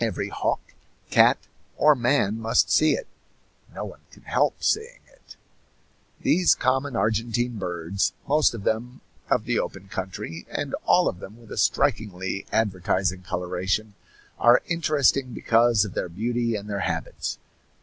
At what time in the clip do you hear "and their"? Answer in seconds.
16.56-16.80